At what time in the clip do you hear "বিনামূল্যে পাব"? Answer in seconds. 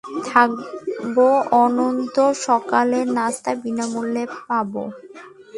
3.63-4.71